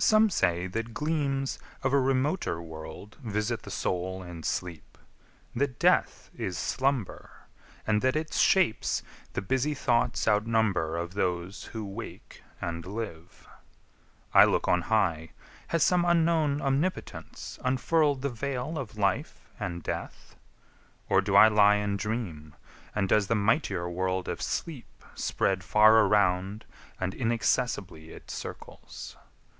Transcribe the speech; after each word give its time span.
III 0.00 0.02
Some 0.04 0.30
say 0.30 0.66
that 0.68 0.94
gleams 0.94 1.58
of 1.82 1.92
a 1.92 1.98
remoter 1.98 2.62
world 2.62 3.16
Visit 3.20 3.62
the 3.64 3.70
soul 3.72 4.22
in 4.22 4.44
sleep, 4.44 4.96
that 5.56 5.80
death 5.80 6.30
is 6.36 6.56
slumber, 6.56 7.48
And 7.84 8.00
that 8.02 8.14
its 8.14 8.38
shapes 8.38 9.02
the 9.32 9.42
busy 9.42 9.74
thoughts 9.74 10.28
outnumber 10.28 10.96
Of 10.96 11.14
those 11.14 11.64
who 11.72 11.84
wake 11.84 12.44
and 12.60 12.86
live. 12.86 13.48
I 14.32 14.44
look 14.44 14.68
on 14.68 14.82
high; 14.82 15.30
Has 15.66 15.82
some 15.82 16.04
unknown 16.04 16.62
omnipotence 16.62 17.58
unfurl'd 17.64 18.22
The 18.22 18.30
veil 18.30 18.78
of 18.78 18.98
life 18.98 19.50
and 19.58 19.82
death? 19.82 20.36
or 21.08 21.20
do 21.20 21.34
I 21.34 21.48
lie 21.48 21.74
In 21.74 21.96
dream, 21.96 22.54
and 22.94 23.08
does 23.08 23.26
the 23.26 23.34
mightier 23.34 23.90
world 23.90 24.28
of 24.28 24.40
sleep 24.40 25.02
Spread 25.16 25.64
far 25.64 26.02
around 26.06 26.64
and 27.00 27.14
inaccessibly 27.14 28.10
Its 28.12 28.32
circles? 28.32 29.16